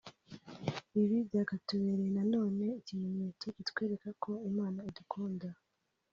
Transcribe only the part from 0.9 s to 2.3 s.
Ibi byakatubereye na